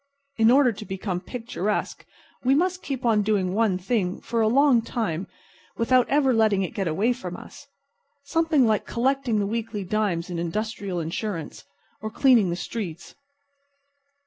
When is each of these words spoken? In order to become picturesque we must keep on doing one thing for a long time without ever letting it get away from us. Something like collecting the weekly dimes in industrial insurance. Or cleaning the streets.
In 0.37 0.49
order 0.49 0.71
to 0.71 0.83
become 0.83 1.19
picturesque 1.21 2.07
we 2.43 2.55
must 2.55 2.81
keep 2.81 3.05
on 3.05 3.21
doing 3.21 3.53
one 3.53 3.77
thing 3.77 4.19
for 4.19 4.41
a 4.41 4.47
long 4.47 4.81
time 4.81 5.27
without 5.77 6.09
ever 6.09 6.33
letting 6.33 6.63
it 6.63 6.73
get 6.73 6.87
away 6.87 7.13
from 7.13 7.37
us. 7.37 7.67
Something 8.23 8.65
like 8.65 8.87
collecting 8.87 9.37
the 9.37 9.45
weekly 9.45 9.83
dimes 9.83 10.31
in 10.31 10.39
industrial 10.39 10.99
insurance. 10.99 11.65
Or 12.01 12.09
cleaning 12.09 12.49
the 12.49 12.55
streets. 12.55 13.13